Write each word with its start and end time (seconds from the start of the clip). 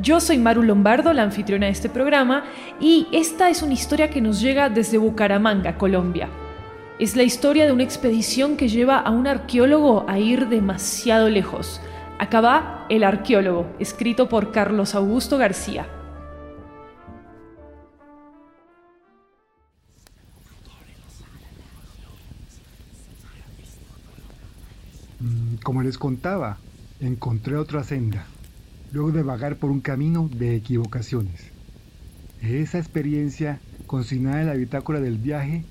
Yo 0.00 0.20
soy 0.20 0.38
Maru 0.38 0.62
Lombardo, 0.62 1.12
la 1.12 1.24
anfitriona 1.24 1.66
de 1.66 1.72
este 1.72 1.88
programa, 1.88 2.44
y 2.80 3.08
esta 3.10 3.50
es 3.50 3.62
una 3.62 3.74
historia 3.74 4.10
que 4.10 4.20
nos 4.20 4.40
llega 4.40 4.68
desde 4.68 4.96
Bucaramanga, 4.96 5.76
Colombia. 5.76 6.28
Es 7.00 7.16
la 7.16 7.24
historia 7.24 7.66
de 7.66 7.72
una 7.72 7.82
expedición 7.82 8.56
que 8.56 8.68
lleva 8.68 8.98
a 8.98 9.10
un 9.10 9.26
arqueólogo 9.26 10.04
a 10.08 10.20
ir 10.20 10.48
demasiado 10.48 11.28
lejos. 11.28 11.80
Acá 12.20 12.40
va 12.40 12.86
El 12.88 13.02
arqueólogo, 13.02 13.66
escrito 13.80 14.28
por 14.28 14.52
Carlos 14.52 14.94
Augusto 14.94 15.36
García. 15.36 15.88
Mm, 25.18 25.56
como 25.64 25.82
les 25.82 25.98
contaba, 25.98 26.58
encontré 27.00 27.56
otra 27.56 27.82
senda 27.82 28.24
luego 28.92 29.12
de 29.12 29.22
vagar 29.22 29.56
por 29.56 29.70
un 29.70 29.80
camino 29.80 30.30
de 30.32 30.56
equivocaciones. 30.56 31.50
Esa 32.40 32.78
experiencia 32.78 33.60
consignada 33.86 34.40
en 34.40 34.46
la 34.46 34.54
bitácora 34.54 35.00
del 35.00 35.18
viaje 35.18 35.64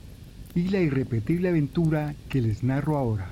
y 0.54 0.70
la 0.70 0.80
irrepetible 0.80 1.50
aventura 1.50 2.16
que 2.30 2.42
les 2.42 2.64
narro 2.64 2.98
ahora. 2.98 3.30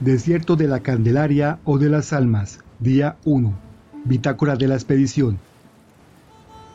Desierto 0.00 0.56
de 0.56 0.68
la 0.68 0.80
Candelaria 0.80 1.58
o 1.64 1.78
de 1.78 1.88
las 1.88 2.12
Almas, 2.12 2.60
día 2.78 3.16
1. 3.24 3.52
Bitácora 4.04 4.56
de 4.56 4.68
la 4.68 4.74
expedición. 4.74 5.38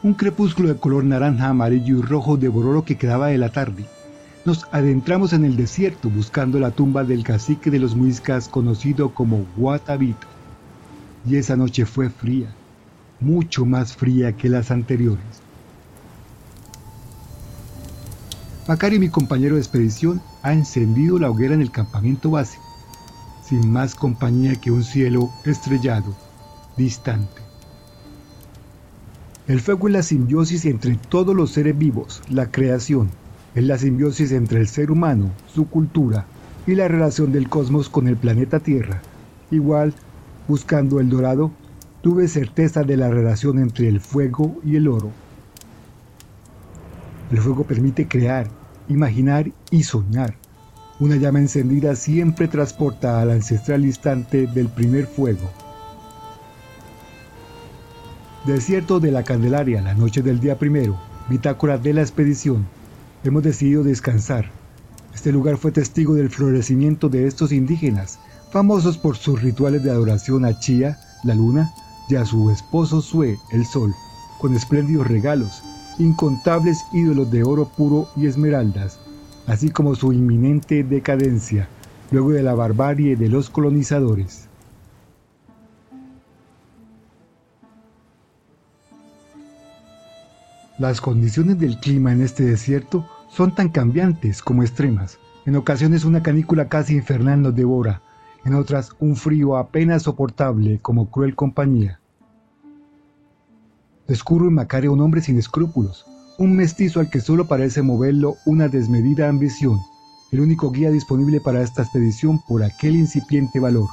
Un 0.03 0.14
crepúsculo 0.14 0.67
de 0.67 0.75
color 0.75 1.05
naranja, 1.05 1.47
amarillo 1.47 1.99
y 1.99 2.02
rojo 2.02 2.36
devoró 2.36 2.73
lo 2.73 2.83
que 2.83 2.97
quedaba 2.97 3.27
de 3.27 3.38
la 3.38 3.49
tarde 3.49 3.86
nos 4.45 4.66
adentramos 4.72 5.31
en 5.33 5.45
el 5.45 5.55
desierto 5.55 6.09
buscando 6.09 6.59
la 6.59 6.72
tumba 6.72 7.03
del 7.03 7.23
cacique 7.23 7.72
de 7.72 7.80
los 7.80 7.95
muiscas 7.95 8.49
conocido 8.49 9.13
como 9.13 9.45
Guatavito. 9.55 10.27
Y 11.25 11.38
esa 11.38 11.55
noche 11.55 11.86
fue 11.86 12.09
fría, 12.09 12.53
mucho 13.21 13.66
más 13.66 13.95
fría 13.95 14.33
que 14.33 14.49
las 14.49 14.71
anteriores. 14.71 15.23
Macario, 18.67 18.99
mi 18.99 19.09
compañero 19.09 19.55
de 19.55 19.61
expedición, 19.61 20.21
ha 20.42 20.53
encendido 20.53 21.20
la 21.20 21.30
hoguera 21.30 21.53
en 21.53 21.61
el 21.61 21.71
campamento 21.71 22.32
base, 22.32 22.59
sin 23.45 23.71
más 23.71 23.95
compañía 23.95 24.55
que 24.55 24.71
un 24.71 24.83
cielo 24.83 25.30
estrellado, 25.45 26.15
distante. 26.76 27.42
El 29.48 29.59
fuego 29.59 29.87
es 29.87 29.93
la 29.93 30.03
simbiosis 30.03 30.65
entre 30.65 30.95
todos 30.95 31.36
los 31.36 31.52
seres 31.52 31.77
vivos, 31.77 32.21
la 32.30 32.52
creación, 32.52 33.09
es 33.55 33.64
la 33.64 33.77
simbiosis 33.77 34.31
entre 34.31 34.59
el 34.59 34.67
ser 34.67 34.91
humano, 34.91 35.30
su 35.53 35.67
cultura 35.67 36.25
y 36.65 36.75
la 36.75 36.87
relación 36.87 37.31
del 37.31 37.49
cosmos 37.49 37.89
con 37.89 38.08
el 38.08 38.17
planeta 38.17 38.59
Tierra. 38.59 39.02
Igual, 39.52 39.93
buscando 40.47 40.99
el 40.99 41.09
dorado, 41.09 41.52
tuve 42.02 42.27
certeza 42.27 42.83
de 42.83 42.97
la 42.97 43.09
relación 43.09 43.59
entre 43.59 43.87
el 43.87 43.99
fuego 43.99 44.59
y 44.65 44.75
el 44.75 44.87
oro. 44.87 45.11
El 47.31 47.39
fuego 47.39 47.64
permite 47.64 48.08
crear, 48.08 48.47
imaginar 48.89 49.52
y 49.70 49.83
soñar. 49.83 50.35
Una 50.99 51.15
llama 51.15 51.39
encendida 51.39 51.95
siempre 51.95 52.47
transporta 52.47 53.21
al 53.21 53.31
ancestral 53.31 53.85
instante 53.85 54.47
del 54.47 54.70
primer 54.70 55.05
fuego. 55.05 55.49
Desierto 58.45 58.99
de 58.99 59.11
la 59.11 59.23
Candelaria, 59.23 59.81
la 59.81 59.93
noche 59.93 60.21
del 60.21 60.39
día 60.39 60.58
primero, 60.58 60.99
bitácora 61.30 61.77
de 61.77 61.93
la 61.93 62.02
expedición, 62.02 62.65
hemos 63.23 63.44
decidido 63.44 63.84
descansar. 63.84 64.52
Este 65.14 65.32
lugar 65.32 65.58
fue 65.58 65.72
testigo 65.72 66.16
del 66.16 66.30
florecimiento 66.30 67.10
de 67.10 67.28
estos 67.28 67.52
indígenas, 67.52 68.20
famosos 68.52 68.98
por 68.98 69.16
sus 69.16 69.42
rituales 69.42 69.84
de 69.84 69.92
adoración 69.92 70.45
a 70.45 70.60
Chía, 70.60 70.98
la 71.23 71.36
luna, 71.36 71.72
y 72.10 72.16
a 72.16 72.26
su 72.26 72.52
esposo 72.52 73.02
Sue, 73.02 73.39
el 73.52 73.66
sol, 73.66 73.94
con 74.39 74.54
espléndidos 74.56 75.08
regalos, 75.08 75.64
incontables 76.00 76.83
ídolos 76.92 77.32
de 77.32 77.44
oro 77.44 77.66
puro 77.66 78.10
y 78.16 78.28
esmeraldas, 78.28 79.00
así 79.48 79.70
como 79.70 79.95
su 79.95 80.12
inminente 80.12 80.83
decadencia, 80.83 81.67
luego 82.12 82.32
de 82.32 82.44
la 82.44 82.54
barbarie 82.54 83.16
de 83.16 83.30
los 83.30 83.50
colonizadores. 83.50 84.48
Las 90.80 91.00
condiciones 91.00 91.60
del 91.60 91.80
clima 91.80 92.12
en 92.12 92.22
este 92.22 92.44
desierto 92.44 93.08
son 93.36 93.55
tan 93.55 93.70
cambiantes 93.70 94.44
como 94.44 94.61
extremas. 94.61 95.17
En 95.45 95.55
ocasiones 95.55 96.05
una 96.05 96.21
canícula 96.21 96.70
casi 96.70 96.95
infernal 96.95 97.42
nos 97.42 97.55
devora, 97.55 98.04
en 98.45 98.54
otras 98.54 98.92
un 98.99 99.16
frío 99.16 99.58
apenas 99.58 100.04
soportable 100.04 100.80
como 100.80 101.10
cruel 101.10 101.36
compañía. 101.36 101.99
Descubro 104.08 104.48
en 104.48 104.54
Macario 104.54 104.94
un 104.94 105.02
hombre 105.02 105.21
sin 105.21 105.39
escrúpulos, 105.39 106.05
un 106.38 106.55
mestizo 106.55 106.99
al 106.99 107.10
que 107.10 107.21
solo 107.21 107.48
parece 107.48 107.82
moverlo 107.82 108.36
una 108.45 108.67
desmedida 108.67 109.30
ambición, 109.30 109.80
el 110.32 110.42
único 110.42 110.71
guía 110.71 110.92
disponible 110.92 111.42
para 111.42 111.61
esta 111.64 111.82
expedición 111.82 112.39
por 112.48 112.64
aquel 112.64 112.95
incipiente 112.95 113.60
valor, 113.60 113.88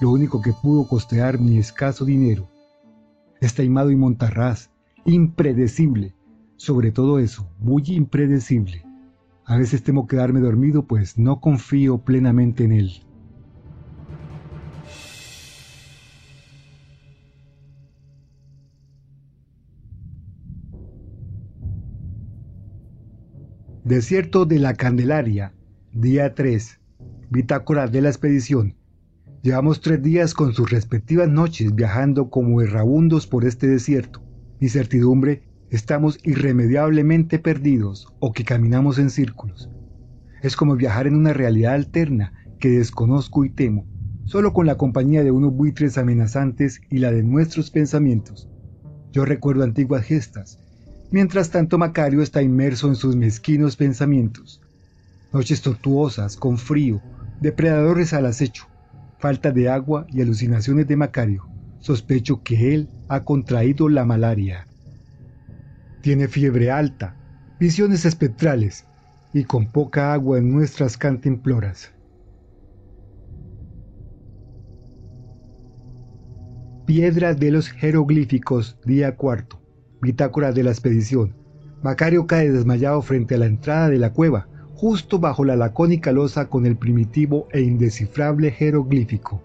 lo 0.00 0.10
único 0.10 0.40
que 0.40 0.54
pudo 0.54 0.88
costear 0.88 1.38
mi 1.38 1.58
escaso 1.58 2.06
dinero. 2.06 2.48
Está 3.40 3.62
imado 3.62 3.90
y 3.90 3.96
montarraz, 3.96 4.70
impredecible, 5.04 6.14
sobre 6.56 6.92
todo 6.92 7.18
eso, 7.18 7.46
muy 7.58 7.82
impredecible. 7.88 8.85
A 9.48 9.56
veces 9.56 9.84
temo 9.84 10.08
quedarme 10.08 10.40
dormido 10.40 10.86
pues 10.86 11.18
no 11.18 11.40
confío 11.40 11.98
plenamente 11.98 12.64
en 12.64 12.72
él. 12.72 12.92
Desierto 23.84 24.46
de 24.46 24.58
la 24.58 24.74
Candelaria, 24.74 25.54
día 25.92 26.34
3. 26.34 26.80
Bitácora 27.30 27.86
de 27.86 28.02
la 28.02 28.08
expedición. 28.08 28.74
Llevamos 29.42 29.80
tres 29.80 30.02
días 30.02 30.34
con 30.34 30.54
sus 30.54 30.68
respectivas 30.72 31.28
noches 31.28 31.72
viajando 31.72 32.30
como 32.30 32.62
errabundos 32.62 33.28
por 33.28 33.44
este 33.44 33.68
desierto. 33.68 34.20
Mi 34.58 34.68
certidumbre 34.68 35.44
estamos 35.70 36.18
irremediablemente 36.22 37.38
perdidos 37.38 38.06
o 38.20 38.32
que 38.32 38.44
caminamos 38.44 38.98
en 38.98 39.10
círculos. 39.10 39.68
Es 40.42 40.56
como 40.56 40.76
viajar 40.76 41.06
en 41.06 41.16
una 41.16 41.32
realidad 41.32 41.74
alterna 41.74 42.32
que 42.60 42.70
desconozco 42.70 43.44
y 43.44 43.50
temo, 43.50 43.86
solo 44.24 44.52
con 44.52 44.66
la 44.66 44.76
compañía 44.76 45.24
de 45.24 45.30
unos 45.30 45.52
buitres 45.52 45.98
amenazantes 45.98 46.80
y 46.90 46.98
la 46.98 47.10
de 47.10 47.22
nuestros 47.22 47.70
pensamientos. 47.70 48.48
Yo 49.12 49.24
recuerdo 49.24 49.64
antiguas 49.64 50.04
gestas, 50.04 50.60
mientras 51.10 51.50
tanto 51.50 51.78
Macario 51.78 52.22
está 52.22 52.42
inmerso 52.42 52.88
en 52.88 52.94
sus 52.94 53.16
mezquinos 53.16 53.76
pensamientos. 53.76 54.60
Noches 55.32 55.62
tortuosas, 55.62 56.36
con 56.36 56.58
frío, 56.58 57.00
depredadores 57.40 58.12
al 58.12 58.26
acecho, 58.26 58.66
falta 59.18 59.50
de 59.50 59.68
agua 59.68 60.06
y 60.08 60.22
alucinaciones 60.22 60.86
de 60.86 60.96
Macario. 60.96 61.48
Sospecho 61.80 62.42
que 62.42 62.74
él 62.74 62.88
ha 63.08 63.24
contraído 63.24 63.88
la 63.88 64.04
malaria 64.04 64.66
tiene 66.06 66.28
fiebre 66.28 66.70
alta, 66.70 67.16
visiones 67.58 68.04
espectrales 68.04 68.86
y 69.32 69.42
con 69.42 69.72
poca 69.72 70.12
agua 70.12 70.38
en 70.38 70.52
nuestras 70.52 70.96
cantimploras. 70.96 71.92
Piedra 76.86 77.34
de 77.34 77.50
los 77.50 77.70
jeroglíficos, 77.70 78.78
día 78.84 79.16
cuarto. 79.16 79.60
Bitácora 80.00 80.52
de 80.52 80.62
la 80.62 80.70
expedición. 80.70 81.34
Macario 81.82 82.28
cae 82.28 82.52
desmayado 82.52 83.02
frente 83.02 83.34
a 83.34 83.38
la 83.38 83.46
entrada 83.46 83.90
de 83.90 83.98
la 83.98 84.12
cueva, 84.12 84.46
justo 84.76 85.18
bajo 85.18 85.44
la 85.44 85.56
lacónica 85.56 86.12
losa 86.12 86.48
con 86.48 86.66
el 86.66 86.76
primitivo 86.76 87.48
e 87.50 87.62
indescifrable 87.62 88.52
jeroglífico. 88.52 89.42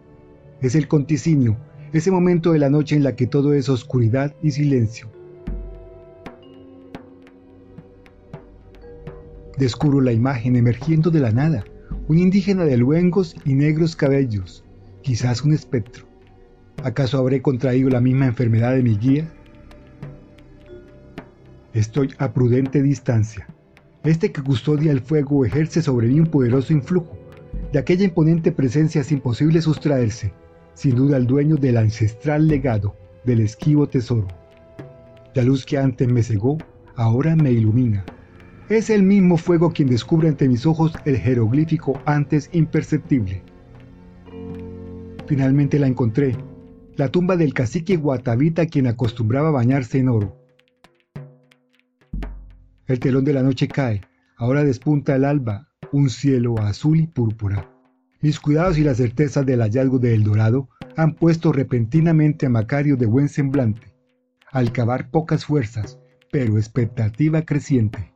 Es 0.62 0.76
el 0.76 0.88
conticinio, 0.88 1.58
ese 1.92 2.12
momento 2.12 2.52
de 2.52 2.60
la 2.60 2.70
noche 2.70 2.96
en 2.96 3.04
la 3.04 3.16
que 3.16 3.26
todo 3.26 3.56
es 3.56 3.68
oscuridad 3.68 4.36
y 4.44 4.52
silencio. 4.52 5.21
Descubro 9.62 10.02
la 10.02 10.12
imagen 10.12 10.56
emergiendo 10.56 11.12
de 11.12 11.20
la 11.20 11.32
nada, 11.32 11.64
un 12.08 12.18
indígena 12.18 12.66
de 12.66 12.78
luengos 12.78 13.36
y 13.46 13.54
negros 13.54 13.96
cabellos, 13.96 14.64
quizás 15.04 15.44
un 15.44 15.54
espectro. 15.54 16.08
¿Acaso 16.84 17.20
habré 17.20 17.44
contraído 17.44 17.88
la 17.92 18.02
misma 18.02 18.26
enfermedad 18.26 18.74
de 18.74 18.82
mi 18.82 18.98
guía? 18.98 19.32
Estoy 21.76 22.12
a 22.18 22.34
prudente 22.34 22.82
distancia. 22.82 23.48
Este 24.04 24.32
que 24.32 24.42
custodia 24.42 24.92
el 24.92 25.02
fuego 25.02 25.46
ejerce 25.46 25.84
sobre 25.84 26.08
mí 26.08 26.20
un 26.20 26.26
poderoso 26.26 26.74
influjo. 26.74 27.16
De 27.72 27.78
aquella 27.78 28.06
imponente 28.06 28.52
presencia 28.52 29.02
es 29.02 29.12
imposible 29.12 29.62
sustraerse, 29.62 30.34
sin 30.74 30.96
duda 30.96 31.18
el 31.18 31.28
dueño 31.28 31.56
del 31.58 31.78
ancestral 31.78 32.48
legado, 32.48 32.96
del 33.26 33.42
esquivo 33.42 33.88
tesoro. 33.88 34.28
La 35.36 35.44
luz 35.44 35.68
que 35.68 35.78
antes 35.78 36.08
me 36.08 36.24
cegó, 36.24 36.58
ahora 36.96 37.36
me 37.36 37.52
ilumina. 37.52 38.04
Es 38.70 38.90
el 38.90 39.04
mismo 39.04 39.38
fuego 39.38 39.72
quien 39.72 39.90
descubre 39.90 40.30
ante 40.30 40.48
mis 40.48 40.66
ojos 40.66 40.94
el 41.06 41.18
jeroglífico 41.18 42.02
antes 42.06 42.50
imperceptible. 42.54 43.44
Finalmente 45.28 45.80
la 45.80 45.88
encontré, 45.88 46.38
la 46.96 47.10
tumba 47.10 47.38
del 47.38 47.54
cacique 47.54 47.96
Guatavita 47.98 48.66
quien 48.66 48.88
acostumbraba 48.88 49.52
bañarse 49.52 49.98
en 49.98 50.10
oro. 50.10 50.38
El 52.88 53.00
telón 53.00 53.24
de 53.24 53.34
la 53.34 53.44
noche 53.44 53.68
cae, 53.68 54.02
ahora 54.38 54.64
despunta 54.64 55.16
el 55.16 55.26
alba, 55.26 55.70
un 55.92 56.10
cielo 56.10 56.58
azul 56.60 57.00
y 57.00 57.08
púrpura. 57.08 57.70
Mis 58.22 58.40
cuidados 58.40 58.78
y 58.78 58.84
la 58.84 58.94
certeza 58.94 59.44
del 59.44 59.62
hallazgo 59.62 59.98
de 60.00 60.14
El 60.14 60.24
Dorado 60.24 60.70
han 60.96 61.16
puesto 61.16 61.52
repentinamente 61.52 62.46
a 62.46 62.50
Macario 62.50 62.98
de 62.98 63.06
buen 63.06 63.30
semblante. 63.30 63.96
Al 64.52 64.72
cavar 64.72 65.10
pocas 65.10 65.46
fuerzas, 65.46 66.00
pero 66.32 66.58
expectativa 66.58 67.42
creciente. 67.44 68.11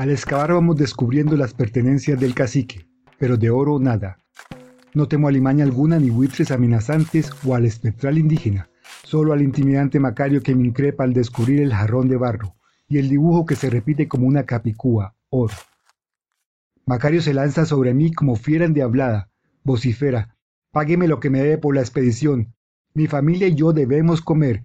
Al 0.00 0.08
excavar 0.08 0.54
vamos 0.54 0.78
descubriendo 0.78 1.36
las 1.36 1.52
pertenencias 1.52 2.18
del 2.18 2.32
cacique, 2.32 2.86
pero 3.18 3.36
de 3.36 3.50
oro 3.50 3.78
nada. 3.78 4.16
No 4.94 5.06
temo 5.08 5.28
alimaña 5.28 5.62
alguna 5.62 5.98
ni 5.98 6.08
buitres 6.08 6.50
amenazantes 6.50 7.30
o 7.44 7.54
al 7.54 7.66
espectral 7.66 8.16
indígena, 8.16 8.70
solo 9.04 9.34
al 9.34 9.42
intimidante 9.42 10.00
Macario 10.00 10.42
que 10.42 10.54
me 10.54 10.66
increpa 10.66 11.04
al 11.04 11.12
descubrir 11.12 11.60
el 11.60 11.74
jarrón 11.74 12.08
de 12.08 12.16
barro 12.16 12.56
y 12.88 12.96
el 12.96 13.10
dibujo 13.10 13.44
que 13.44 13.56
se 13.56 13.68
repite 13.68 14.08
como 14.08 14.26
una 14.26 14.44
capicúa, 14.44 15.14
oro. 15.28 15.52
Macario 16.86 17.20
se 17.20 17.34
lanza 17.34 17.66
sobre 17.66 17.92
mí 17.92 18.10
como 18.10 18.36
fiera 18.36 18.64
endiablada, 18.64 19.28
vocifera, 19.64 20.34
págueme 20.70 21.08
lo 21.08 21.20
que 21.20 21.28
me 21.28 21.42
debe 21.42 21.58
por 21.58 21.74
la 21.74 21.82
expedición. 21.82 22.54
Mi 22.94 23.06
familia 23.06 23.48
y 23.48 23.54
yo 23.54 23.74
debemos 23.74 24.22
comer. 24.22 24.64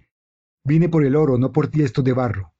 Vine 0.64 0.88
por 0.88 1.04
el 1.04 1.14
oro, 1.14 1.36
no 1.36 1.52
por 1.52 1.68
tiesto 1.68 2.00
de 2.00 2.14
barro. 2.14 2.55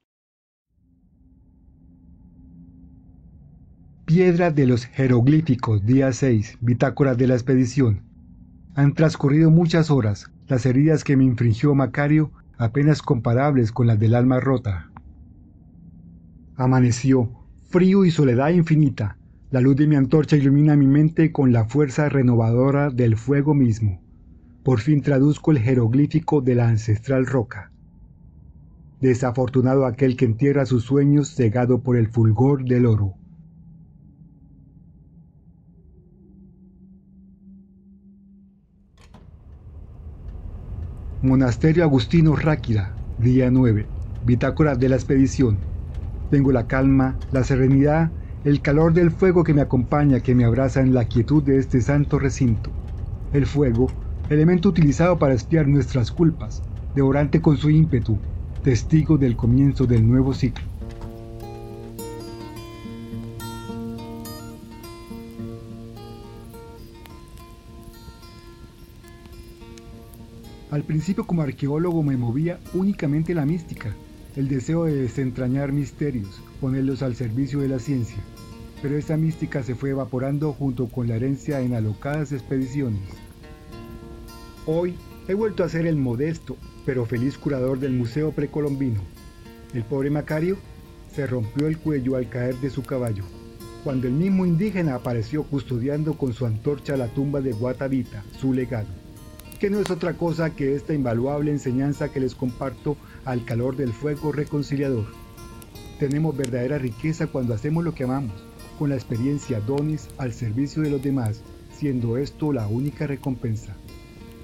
Piedra 4.06 4.53
de 4.53 4.69
los 4.69 4.85
jeroglíficos, 4.85 5.85
día 5.85 6.12
6, 6.12 6.58
bitácora 6.61 7.17
de 7.17 7.26
la 7.26 7.35
expedición. 7.35 8.03
Han 8.76 8.94
transcurrido 8.94 9.50
muchas 9.50 9.91
horas, 9.91 10.31
las 10.47 10.64
heridas 10.64 11.03
que 11.03 11.17
me 11.17 11.25
infringió 11.25 11.75
Macario 11.75 12.31
apenas 12.56 13.03
comparables 13.03 13.73
con 13.73 13.88
las 13.88 13.99
del 13.99 14.14
alma 14.14 14.38
rota. 14.38 14.93
Amaneció, 16.55 17.32
frío 17.64 18.05
y 18.05 18.12
soledad 18.12 18.50
infinita. 18.50 19.19
La 19.50 19.61
luz 19.61 19.75
de 19.75 19.88
mi 19.88 19.97
antorcha 19.97 20.37
ilumina 20.37 20.76
mi 20.76 20.87
mente 20.87 21.32
con 21.32 21.52
la 21.52 21.64
fuerza 21.64 22.09
renovadora 22.09 22.91
del 22.91 23.17
fuego 23.17 23.55
mismo. 23.55 24.00
Por 24.62 24.79
fin 24.79 25.02
traduzco 25.02 25.50
el 25.50 25.59
jeroglífico 25.59 26.43
de 26.43 26.55
la 26.55 26.69
ancestral 26.69 27.26
roca. 27.26 27.73
Desafortunado 29.00 29.85
aquel 29.85 30.17
que 30.17 30.26
entierra 30.26 30.64
sus 30.64 30.85
sueños 30.85 31.35
cegado 31.35 31.82
por 31.82 31.97
el 31.97 32.06
fulgor 32.06 32.64
del 32.64 32.87
oro. 32.87 33.17
Monasterio 41.26 41.82
Agustino 41.82 42.37
Ráquida, 42.37 42.94
día 43.19 43.50
9. 43.50 43.84
Bitácora 44.25 44.76
de 44.76 44.88
la 44.88 44.94
expedición. 44.94 45.58
Tengo 46.31 46.52
la 46.52 46.69
calma, 46.69 47.17
la 47.32 47.43
serenidad, 47.43 48.12
el 48.44 48.62
calor 48.62 48.93
del 48.93 49.11
fuego 49.11 49.43
que 49.43 49.52
me 49.52 49.61
acompaña, 49.61 50.20
que 50.20 50.37
me 50.37 50.44
abraza 50.44 50.82
en 50.82 50.94
la 50.94 51.06
quietud 51.06 51.43
de 51.43 51.58
este 51.58 51.81
santo 51.81 52.20
recinto. 52.20 52.70
El 53.32 53.44
fuego, 53.44 53.88
elemento 54.31 54.69
utilizado 54.69 55.19
para 55.19 55.34
espiar 55.34 55.67
nuestras 55.67 56.12
culpas, 56.12 56.62
devorante 56.94 57.43
con 57.43 57.56
su 57.56 57.70
ímpetu, 57.70 58.17
testigo 58.62 59.19
del 59.19 59.34
comienzo 59.34 59.84
del 59.87 60.06
nuevo 60.06 60.32
ciclo. 60.32 60.75
Al 70.68 70.82
principio 70.82 71.24
como 71.24 71.42
arqueólogo 71.42 72.02
me 72.02 72.16
movía 72.16 72.58
únicamente 72.74 73.34
la 73.34 73.46
mística, 73.46 73.94
el 74.34 74.48
deseo 74.48 74.84
de 74.84 74.94
desentrañar 74.94 75.70
misterios, 75.70 76.42
ponerlos 76.60 77.02
al 77.02 77.14
servicio 77.14 77.60
de 77.60 77.68
la 77.68 77.78
ciencia. 77.78 78.18
Pero 78.82 78.96
esa 78.96 79.16
mística 79.16 79.62
se 79.62 79.76
fue 79.76 79.90
evaporando 79.90 80.52
junto 80.52 80.88
con 80.88 81.06
la 81.06 81.14
herencia 81.14 81.60
en 81.60 81.74
alocadas 81.74 82.32
expediciones. 82.32 83.00
Hoy 84.66 84.96
he 85.28 85.34
vuelto 85.34 85.62
a 85.62 85.68
ser 85.68 85.86
el 85.86 85.96
modesto 85.96 86.56
pero 86.84 87.06
feliz 87.06 87.38
curador 87.38 87.78
del 87.78 87.92
Museo 87.92 88.32
Precolombino. 88.32 89.00
El 89.72 89.84
pobre 89.84 90.10
Macario 90.10 90.56
se 91.14 91.28
rompió 91.28 91.68
el 91.68 91.78
cuello 91.78 92.16
al 92.16 92.28
caer 92.28 92.56
de 92.56 92.70
su 92.70 92.82
caballo, 92.82 93.22
cuando 93.84 94.08
el 94.08 94.14
mismo 94.14 94.44
indígena 94.44 94.96
apareció 94.96 95.44
custodiando 95.44 96.14
con 96.14 96.32
su 96.32 96.44
antorcha 96.44 96.96
la 96.96 97.06
tumba 97.06 97.40
de 97.40 97.52
Guatavita, 97.52 98.24
su 98.36 98.52
legado 98.52 99.06
que 99.58 99.70
no 99.70 99.78
es 99.80 99.90
otra 99.90 100.14
cosa 100.14 100.50
que 100.50 100.75
esta 100.75 100.92
invaluable 100.92 101.50
enseñanza 101.50 102.11
que 102.11 102.21
les 102.21 102.35
comparto 102.35 102.97
al 103.25 103.45
calor 103.45 103.76
del 103.76 103.92
fuego 103.92 104.33
reconciliador. 104.33 105.07
Tenemos 105.99 106.37
verdadera 106.37 106.78
riqueza 106.78 107.26
cuando 107.26 107.54
hacemos 107.54 107.85
lo 107.85 107.95
que 107.95 108.04
amamos, 108.04 108.45
con 108.78 108.90
la 108.90 108.97
experiencia 108.97 109.61
dones 109.61 110.09
al 110.19 110.33
servicio 110.33 110.83
de 110.83 110.90
los 110.90 111.02
demás, 111.02 111.42
siendo 111.73 112.16
esto 112.16 112.52
la 112.52 112.66
única 112.66 113.07
recompensa. 113.07 113.76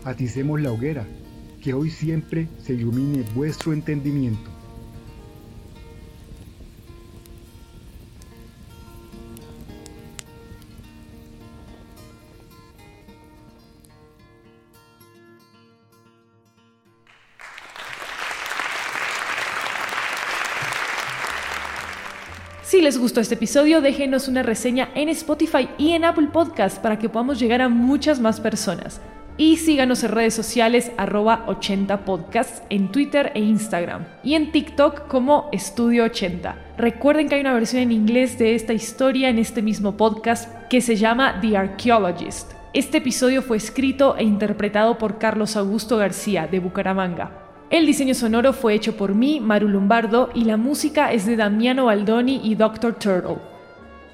Aticemos 0.05 0.61
la 0.61 0.73
hoguera, 0.73 1.07
que 1.61 1.75
hoy 1.75 1.91
siempre 1.91 2.49
se 2.63 2.75
ilumine 2.75 3.25
vuestro 3.35 3.73
entendimiento. 3.73 4.52
Si 22.73 22.81
les 22.81 22.97
gustó 22.97 23.21
este 23.21 23.35
episodio, 23.35 23.83
déjenos 23.83 24.29
una 24.29 24.43
reseña 24.43 24.89
en 24.95 25.11
Spotify 25.11 25.69
y 25.77 25.91
en 25.91 26.07
Apple 26.07 26.29
Podcast 26.33 26.79
para 26.79 26.99
que 26.99 27.11
podamos 27.11 27.39
llegar 27.39 27.61
a 27.61 27.69
muchas 27.69 28.19
más 28.19 28.41
personas. 28.41 28.99
Y 29.37 29.59
síganos 29.59 30.03
en 30.05 30.13
redes 30.13 30.33
sociales 30.33 30.91
arroba 30.97 31.45
80 31.49 32.07
podcasts 32.07 32.63
en 32.71 32.91
Twitter 32.91 33.31
e 33.35 33.41
Instagram. 33.41 34.07
Y 34.25 34.37
en 34.37 34.53
TikTok 34.53 35.07
como 35.07 35.51
Estudio 35.53 36.05
80. 36.05 36.57
Recuerden 36.79 37.29
que 37.29 37.35
hay 37.35 37.43
una 37.43 37.53
versión 37.53 37.83
en 37.83 37.93
inglés 37.93 38.39
de 38.39 38.55
esta 38.55 38.73
historia 38.73 39.29
en 39.29 39.39
este 39.39 39.61
mismo 39.61 39.99
podcast 39.99 40.51
que 40.71 40.81
se 40.81 40.97
llama 40.97 41.41
The 41.43 41.59
Archaeologist. 41.59 42.53
Este 42.73 42.97
episodio 42.97 43.43
fue 43.43 43.59
escrito 43.59 44.17
e 44.17 44.25
interpretado 44.25 44.97
por 44.97 45.19
Carlos 45.19 45.57
Augusto 45.57 45.99
García 45.99 46.47
de 46.47 46.59
Bucaramanga. 46.59 47.42
El 47.73 47.87
diseño 47.87 48.13
sonoro 48.13 48.53
fue 48.53 48.75
hecho 48.75 48.99
por 48.99 49.15
mí, 49.15 49.41
Maru 49.41 49.67
Lombardo, 49.67 50.29
y 50.35 50.45
la 50.45 50.59
música 50.59 51.11
es 51.11 51.25
de 51.25 51.37
Damiano 51.37 51.87
Baldoni 51.87 52.39
y 52.45 52.55
Dr. 52.55 52.97
Turtle. 52.97 53.39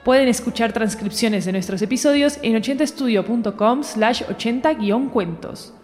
Pueden 0.04 0.28
escuchar 0.28 0.72
transcripciones 0.72 1.44
de 1.44 1.50
nuestros 1.50 1.82
episodios 1.82 2.38
en 2.42 2.54
80estudio.com 2.54 3.82
slash 3.82 4.22
80-cuentos. 4.22 5.74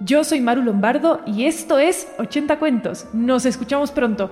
Yo 0.00 0.24
soy 0.24 0.42
Maru 0.42 0.60
Lombardo 0.60 1.22
y 1.24 1.46
esto 1.46 1.78
es 1.78 2.06
80 2.18 2.58
Cuentos. 2.58 3.06
Nos 3.14 3.46
escuchamos 3.46 3.92
pronto. 3.92 4.30